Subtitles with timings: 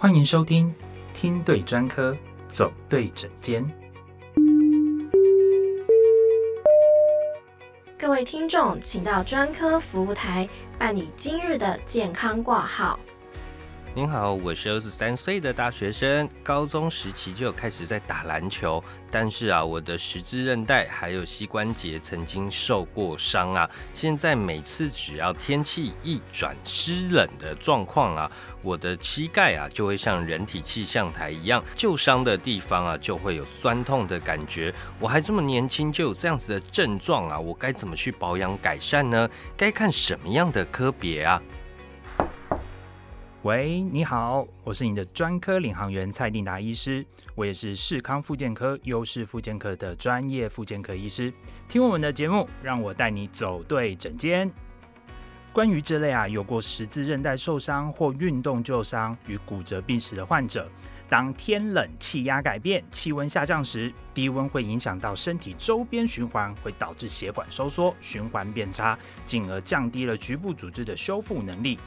[0.00, 0.72] 欢迎收听，
[1.12, 2.16] 听对专科，
[2.48, 3.68] 走对诊间。
[7.98, 10.48] 各位听众，请到专科服务台
[10.78, 12.96] 办理今日的健康挂号。
[13.98, 18.80] 您好，我是二十三岁的大学生，高中时期就开始在打篮球，
[19.10, 23.68] 但是啊，我的十字韧带还有膝关节曾经受过伤啊。
[23.92, 28.30] 现在每次只要天气一转湿冷的状况啊，
[28.62, 34.72] 我的膝盖啊就会像人体气象台一样，旧伤的地方啊就会有酸痛的感觉。
[35.00, 39.28] 我还这么年轻就有这样子的症状啊，我该怎么去保养改善呢？
[39.56, 41.42] 该看什么样的科别啊？
[43.44, 47.06] 喂，你好，我是你的专科领航员蔡定达医师，
[47.36, 51.32] 我也是视康复健科优势复健科的专业复健科医师。
[51.68, 54.50] 听我们的节目，让我带你走对诊间。
[55.52, 60.68] 关于这类啊有过十字韧带受伤或运动旧伤与骨折病史的患者，
[61.08, 71.78] 当天冷气压改变、气温下降时，低温会影响到身体周边循环，会导致血管收缩、循环变差，进而降低了局部组织的修复能力。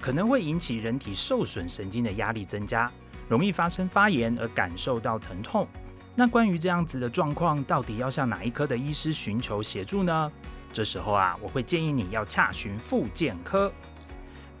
[0.00, 2.90] 可能会引起人体受损神经的压力增加，
[3.28, 5.66] 容易发生发炎而感受到疼痛。
[6.14, 10.32] 那关于这样子的状况，到底要向哪一科的医师寻求协助呢？
[10.72, 13.72] 这时候啊，我会建议你要洽询复健科。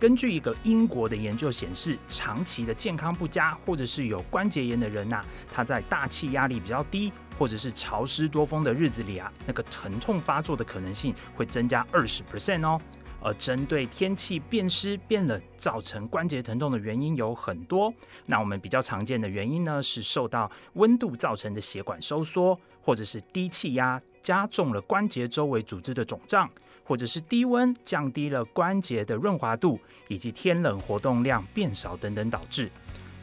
[0.00, 5.20] 根据一个英国的研究显示，长期的健康不佳或者是有关节炎的人呐，
[5.52, 12.80] 他在大气压力比较低或者是潮湿多风的日子里啊，那个疼痛发作的可能性会增加二十 percent 哦。
[13.20, 17.92] 而针对天气变湿变冷造成关节疼痛的原因有很多。
[18.26, 26.48] 那我们比较常见的原因呢，是受到温度造成的血管收缩，或者是低气压加重了关节周围组织的肿胀，
[26.84, 32.70] 或者是低温降低了关节的润滑度，以及天冷活动量变少等等导致。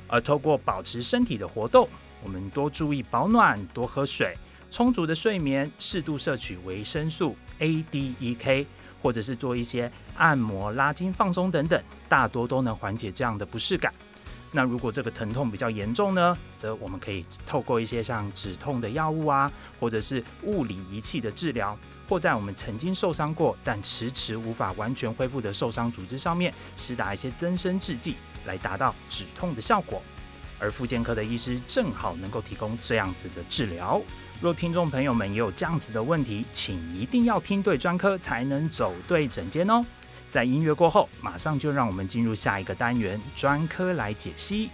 [0.08, 1.88] 而透过保持身体的活动，
[2.24, 4.36] 我们多注意保暖，多喝水，
[4.69, 8.68] 充足的睡眠，适度摄取维生素 A、D、E、K。
[9.06, 11.80] 或者是做一些按摩、拉筋、放松等等，
[12.10, 13.94] 大多都能缓解这样的不适感。
[14.52, 21.78] 那如果这个疼痛比较严重呢，则我们可以透过一些像止痛的药物啊，或者是物理仪器的治疗，
[22.10, 28.16] 或在我们曾经受伤过但迟迟无法完全恢复的受伤组织上面施打一些增生制剂，
[28.48, 30.02] 来达到止痛的效果。
[30.60, 34.02] 而复健科的医师正好能够提供这样子的治疗。
[34.41, 39.84] 若听众朋友们也有这样子的问题，请一定要听对专科，才能走对诊间哦。
[40.29, 44.69] 在音乐过后，马上就让我们进入下一个单元——专科来解析。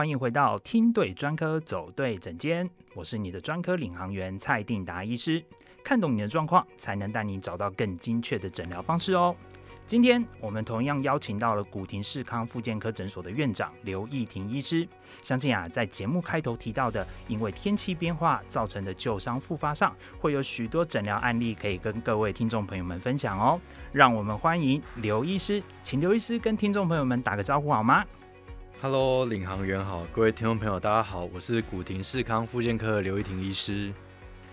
[0.00, 5.44] 欢迎回到听对专科走对诊间，我是你的专科领航员蔡定达医师。
[5.84, 9.36] 看懂你的状况，才能带你找到更精确的诊疗方式哦。
[9.86, 14.88] 今天我们同样邀请到了古亭世康复健科诊所的院长刘义婷医师。
[15.20, 23.60] 相信啊，在节目开头提到的，因为天气变化造成的旧伤复发上，会有许多诊疗案例可以跟各位听众朋友们分享哦。
[23.92, 28.02] 让我们欢迎刘医师，请刘医师跟听众朋友们打个招呼好吗
[28.82, 33.92] ？Hello，领航员好，各位听众朋友，大家好，我是古亭视康复健科刘一婷医师。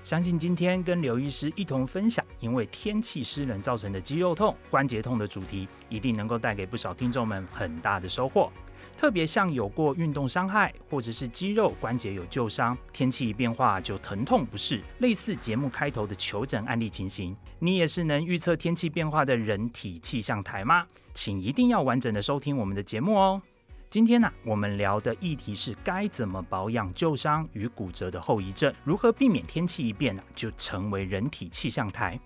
[0.03, 8.51] 相信今天跟刘医师一同分享，因为天气湿冷造成的肌肉痛、关节痛的主题，一定能够带给不少听众们很大的收获。
[8.97, 20.85] 特别像有过运动伤害，或者是肌肉关节有旧伤，天气一变化就疼痛不适，类似节目开头的求诊案例情形，你也是能预测天气变化的人体气象台吗？
[21.13, 23.41] 请一定要完整的收听我们的节目哦。
[23.89, 32.19] 今天呢，我们聊的议题是该怎么保养旧伤与骨折的后遗症，如何避免天气一变呢就成为人体气象台。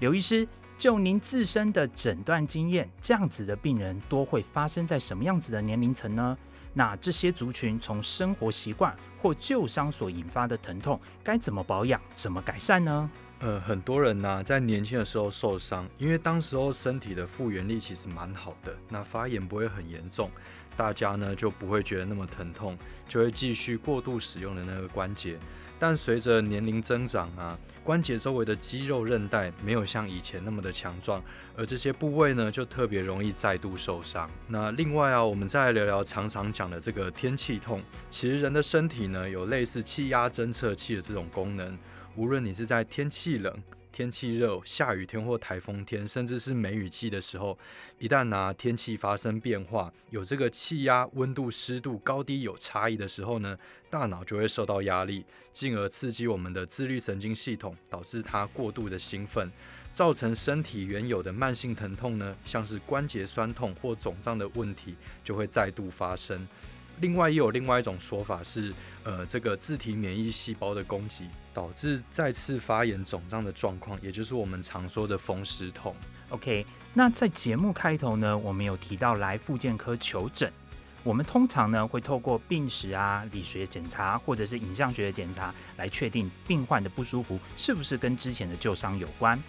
[0.00, 6.36] 刘医师，就您自身的诊断经验，这样子的病人多会发生在什么样子的年龄层呢？
[6.74, 13.10] 那这些族群从生活习惯或旧伤所引发的疼痛，该怎么保养、怎么改善呢？
[13.38, 20.30] 呃，很多人呢在年轻的时候受伤，因为当时候身体的复原力其实蛮好的，那发炎不会很严重。
[20.76, 22.76] 大家呢就不会觉得那么疼痛，
[23.08, 25.38] 就会继续过度使用的那个关节。
[25.78, 31.22] 但随着年龄增长啊，关节周围的肌肉韧带没有像以前那么的强壮，
[31.54, 34.26] 而这些部位呢就特别容易再度受伤。
[34.48, 37.82] 那另外啊，我们再来聊聊常常讲的这个天气痛。
[38.10, 41.78] 其实人的身体呢有类似气压侦测器的这种功能，
[42.14, 43.54] 无论你是在天气冷。
[43.96, 47.58] 天气热、下雨天或台风天，甚至是梅雨季的时候，
[47.98, 53.56] 一旦呢天气发生变化，有这个气压、温度、湿度高低有差异的时候呢，
[53.88, 59.50] 大脑就会受到压力，进而刺激我们的自律神经系统，导致它过度的兴奋，
[59.94, 64.94] 造成身体原有的慢性疼痛呢，像是关节酸痛或肿胀的问题
[65.24, 66.46] 就会再度发生。
[67.00, 68.72] 另外，也有另外一种说法是，
[69.04, 75.94] 呃，这个自体免疫细胞的攻击导致再次发炎肿胀的状况，也就是我们常说的风湿痛。
[76.30, 76.64] OK，
[76.94, 80.50] 那在节目开头呢，我们有提到来复健科求诊，
[81.04, 89.40] 我们通常呢会透过病史啊、理学检查或者是影像学的检查来确定病患的不舒服是不是跟之前的旧伤有关。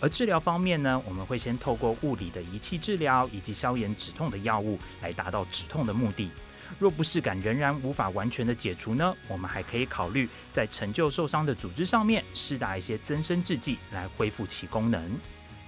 [0.00, 6.30] 而治疗方面呢，我们会先透过物理的仪器治疗以及消炎止痛的药物来达到止痛的目的。
[6.78, 15.02] 若不适感仍然无法完全的解除呢，我们还可以考虑在陈旧受伤的组织上面施打一些增生制剂来恢复其功能。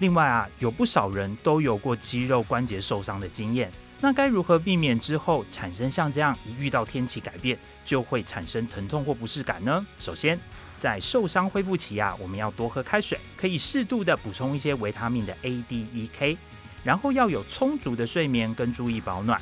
[0.00, 9.85] 另外啊，有不少人都有过肌肉关节受伤的经验，那该如何避免之后产生像这样一遇到天气改变就会产生疼痛或不适感呢？
[9.99, 10.39] 首先，
[10.79, 16.39] 在受伤恢复期啊，我们要多喝开水，可以适度的补充一些维他命的 A、D、E、K，
[16.85, 19.41] 然后要有充足的睡眠跟注意保暖。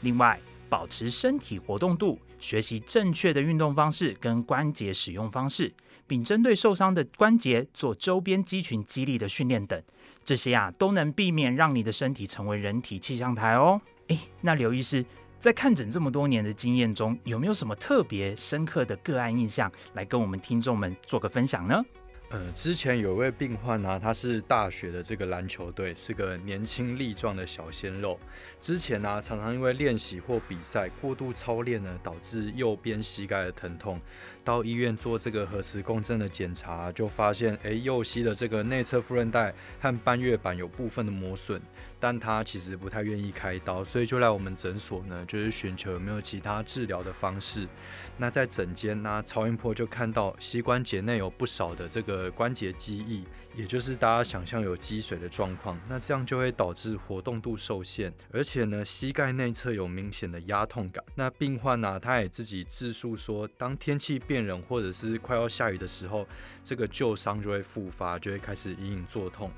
[0.00, 0.40] 另外，
[0.72, 5.70] 保持身体活动度，学习正确的运动方式跟关节使用方式，
[6.06, 9.78] 并针对受伤的关节做周边肌群肌力的训练等，
[10.24, 13.78] 这些啊都能避免让你的身体成为人体气象台哦。
[14.08, 15.04] 诶，那刘医师
[15.38, 21.84] 在看诊这么多年的经验中，有没有什么特别深刻的个案印象来跟我们听众们做个分享呢？
[22.32, 28.18] 呃，之前有一位病患呢，他是大学的这个篮球队，是个年轻力壮的小鲜肉。
[28.58, 34.00] 之前呢，常常因为练习或比赛过度操练呢，导致右边膝盖的疼痛。
[34.44, 41.60] 到医院做这个核磁共振的检查，就发现，哎，右膝的这个内侧副韧带和半月板有部分的磨损。
[42.00, 47.68] 但他其实不太愿意开刀，所以就来我们诊所呢，就是寻求有没有其他治疗的方式。
[48.16, 53.24] 那在诊间呢，超音波就看到膝关节内有不少的这个关节积液，
[53.56, 55.78] 也就是大家想象有积水的状况。
[55.88, 61.02] 那这样就会导致活动度受限，而且呢，膝盖内侧有明显的压痛感。
[61.14, 66.26] 那病患呢，他也自己自述说，当天气变冷或者是快要下雨的时候，
[66.64, 69.50] 这个旧伤就会复发，就会开始隐隐作痛。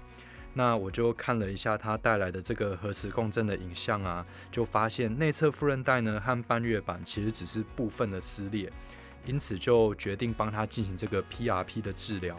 [0.56, 8.72] 那我就看了一下他带来的这个核磁共振的影像啊，就发现内侧副韧带呢和半月板其实只是部分的撕裂，
[9.26, 12.36] 因此就决定帮他进行这个 PRP 的治疗。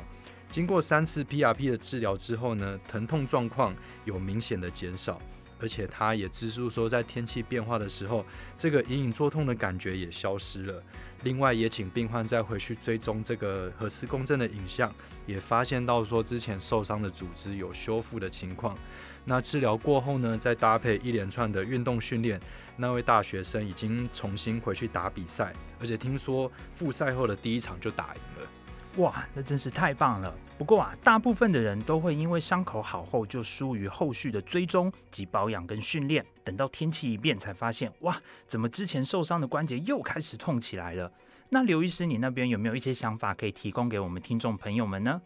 [0.50, 5.20] 经过三次 PRP 的治疗之后呢，疼痛状况有明显的减少。
[5.58, 8.26] 而且他也自述说，在天气变化的时候，
[8.58, 10.84] 这个隐隐作痛的感觉也消失了。
[11.26, 14.94] 另外，也请病患再回去追踪这个核磁共振的影像，
[15.26, 18.78] 也发现到说之前受伤的组织有修复的情况。
[19.26, 22.40] 那治疗过后呢，再搭配一连串的运动训练，
[22.78, 28.48] 那位大学生已经重新回去打比赛，而且听说复赛后的第一场就打赢了。
[28.98, 30.34] 哇，那真是太棒了！
[30.58, 41.12] 不过啊，大部分的人都会因为伤口好后就疏于后续的追踪及保养跟训练，等到天气一变才发现，哇，怎么之前受伤的关节又开始痛起来了？
[41.50, 45.22] 那刘医师，你那边有没有一些想法可以提供给我们听众朋友们呢？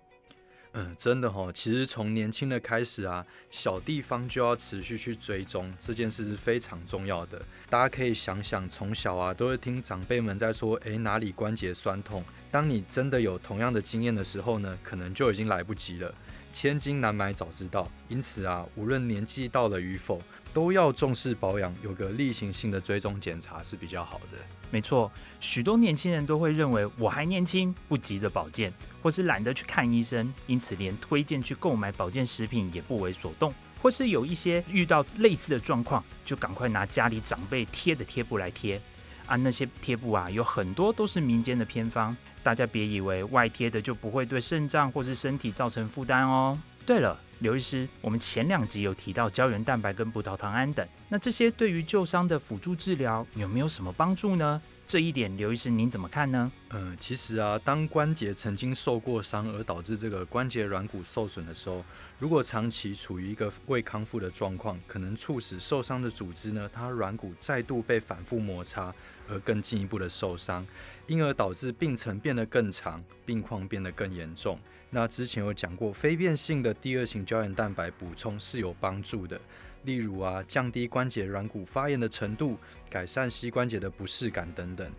[0.74, 7.42] 嗯，真的哈，其实从年轻的开始啊，小地方就要持续去追踪这件事是非常重要的。
[7.70, 12.24] 大家可以想想，从小啊都会听长辈们在说，诶，哪里关节酸痛。
[12.52, 16.14] 当你真的有同样的经验的时候呢，可能就已经来不及了。
[16.52, 20.20] 千金难买早知道，因此啊，无论年纪到了与否，
[20.52, 24.38] 都要重视保养，有个例行性的追踪检查是比较好的。
[24.72, 38.82] 没错，许多年轻人都会认为我还年轻，不急着保健，或是懒得去看医生，因此连推荐去购买保健食品也不为所动，或是有一些遇到类似的状况，就赶快拿家里长辈贴的贴布来贴。
[39.28, 42.18] 啊，那些贴布啊，有很多都是民间的偏方。
[42.44, 46.58] 大家别以为外贴的就不会对肾脏或是身体造成负担哦。
[46.86, 54.60] 对了，刘医师，我们前两集有提到胶原蛋白跟葡萄糖胺等，那这些对于旧伤的辅助治疗有没有什么帮助呢？
[54.88, 56.52] 这一点，刘医师您怎么看呢？
[56.72, 61.86] 嗯，其实啊，当关节曾经受过伤而导致这个关节软骨受损的时候，
[62.18, 68.92] 如果长期处于一个未康复的状况，可能促使受伤的组织呢，它软骨再度被反复摩擦，
[69.32, 70.66] 而更进一步的受伤。
[71.08, 74.60] 因而导致病程变得更长，病况变得更严重。
[74.92, 79.40] 那之前有讲过，非变性的第二型胶原蛋白补充是有帮助的，
[79.86, 82.58] 例如啊，降低关节软骨发炎的程度，
[82.90, 84.92] 改善膝关节的不适感等等。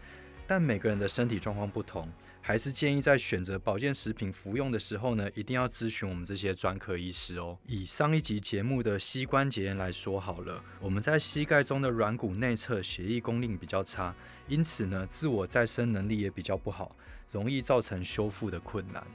[0.49, 2.09] 但每个人的身体状况不同，
[2.43, 7.57] 还是建议在选择保健食品服用的时候呢，一定要咨询我们这些专科医师哦。
[7.67, 14.15] 以上一集节目的膝关节炎来说好了，我们在膝盖中的软骨内侧血液供应比较差，
[14.49, 16.97] 因此呢，自我再生能力也比较不好，
[17.31, 19.07] 容易造成修复的困难。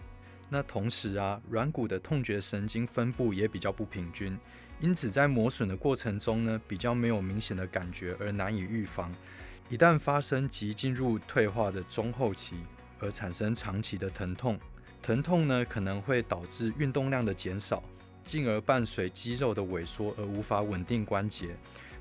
[0.47, 4.37] 那同时啊，软骨的痛觉神经分布也比较不平均，
[4.79, 9.13] 因此在磨损的过程中呢，比较没有明显的感觉，而难以预防。
[9.67, 12.55] 一旦发生即进入退化的中后期，
[12.99, 14.59] 而产生长期的疼痛，
[15.01, 17.83] 疼痛呢可能会导致运动量的减少，
[18.23, 21.55] 进而伴随肌肉的萎缩而无法稳定关节。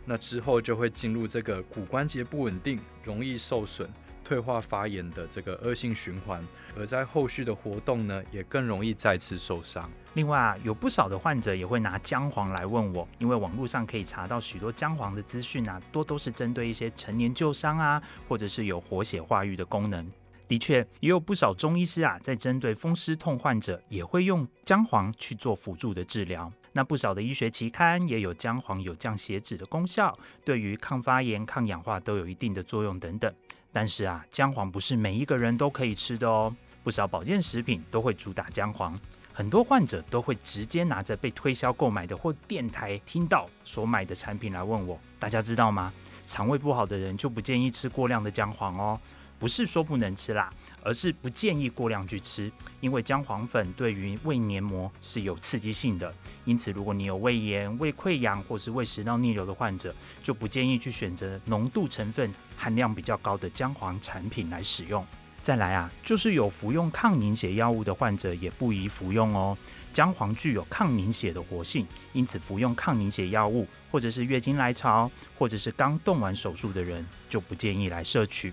[0.06, 3.88] 那之后就会进入这个骨关节不稳定、容易受损、
[4.22, 6.46] 退化发炎的这个恶性循环，
[6.76, 9.90] 而在后续的活动呢，也更容易再次受伤。
[10.12, 20.06] 另外啊，有不少的患者也会拿姜黄来问我，因为网络上可以查到许多姜黄的资讯啊，多都是针对一些陈年旧伤啊，或者是有活血化瘀的功能。
[20.46, 26.52] 的确，也有不少中医师啊，在针对风湿痛患者，也会用姜黄去做辅助的治疗。
[26.72, 33.32] 那不少的医学期刊也有姜黄有降血脂的功效，对于抗发炎、抗氧化都有一定的作用等等。
[33.72, 38.98] 但是啊，姜黄不是每一个人都可以吃的哦，不少保健食品都会主打姜黄。
[39.32, 45.92] 很多患者都会直接拿着被推销购买的或电台听到所买的产品来问我，大家知道吗？
[46.26, 49.00] 肠胃不好的人就不建议吃过量的姜黄哦，
[49.44, 50.50] 不是说不能吃啦，
[50.82, 56.10] 而是不建议过量去吃，因为姜黄粉对于胃黏膜是有刺激性的，
[56.46, 65.06] 因此如果你有胃炎、胃溃疡或是胃食道逆流的患者，就不建议去选择浓度成分含量比较高的姜黄产品来使用。
[65.42, 69.54] 再来啊，就是有服用抗凝血药物的患者也不宜服用哦。
[69.92, 78.50] 姜黄具有抗凝血的活性，因此服用抗凝血药物，或者是月经来潮，或者是刚动完手术的人，就不建议来摄取。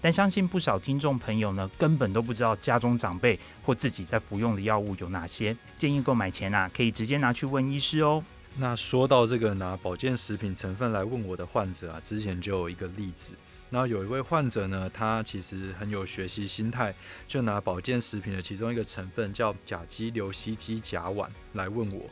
[0.00, 8.22] 但相信不少听众朋友呢，根本都不知道家中长辈或自己在服用的药物有哪些，建议购买前啊，可以直接拿去问医师哦。
[8.56, 13.32] 那说到这个拿保健食品成分来问我的患者啊，之前就有一个例子。
[13.68, 16.92] 那有一位患者呢，他其实很有学习心态，
[17.28, 22.02] 就拿保健食品的其中一个成分叫甲基硫烯基甲烷来问我。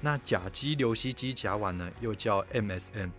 [0.00, 3.10] 那甲基硫烯基甲烷呢，又叫 MSM。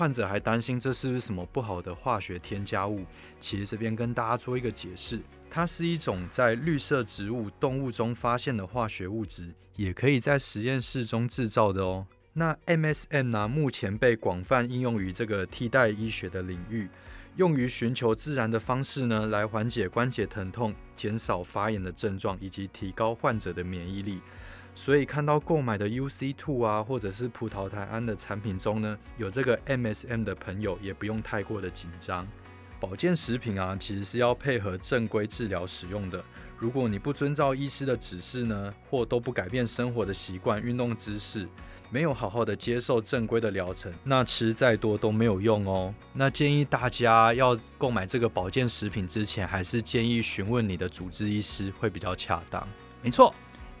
[0.00, 3.04] 患者还担心这是不是什么不好的化学添加物？
[3.38, 12.06] 其实这边跟大家做一个解释，它是一种在绿色植物、动物中发现的化学物质，也可以在实验室中制造的哦。
[12.32, 16.88] 那 MSM 呢，目前被广泛应用于这个替代医学的领域。
[17.36, 24.22] 用于寻求自然的方式呢，来缓解关节疼痛、减少发炎的症状，以及提高患者的免疫力。
[24.74, 32.26] 所以看到购买的 UC Two 啊，或者是葡萄糖胺的产品中呢，有这个 MSM 的朋友，也不用太过的紧张。
[32.78, 36.24] 保健食品啊，其实是要配合正规治疗使用的。
[36.56, 41.46] 如果你不遵照医师的指示呢，或都不改变生活的习惯、运动姿势，
[41.90, 45.94] 没有好好的接受正规的疗程，那吃再多都没有用哦。
[46.14, 52.66] 那建议大家要购买这个保健食品之前，还是建议询问你的主治医师会比较恰当。
[53.02, 53.34] 没错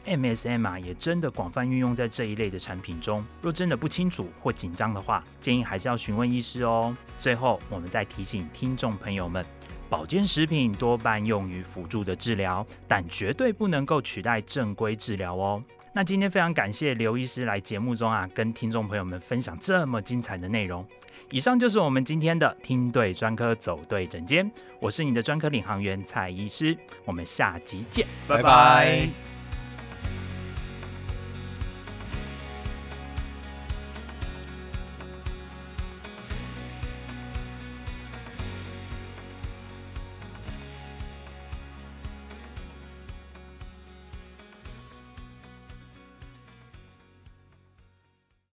[0.06, 3.24] ，MSM 啊也真的广泛运用在这一类的产品中。
[3.42, 6.96] 若真的不清楚或紧张的话，建议还是要询问医师哦。
[7.18, 9.44] 最后，我们再提醒听众朋友们，
[9.88, 15.62] 保健食品多半用于辅助的治疗，但绝对不能够取代正规治疗哦。
[15.92, 20.86] 那今天非常感谢刘医师来节目中啊，跟听众朋友们分享这么精彩的内容。
[21.32, 29.39] 以上就是我们今天的听对专科走对诊间，我是你的专科领航员蔡医师，我们下集见，拜拜。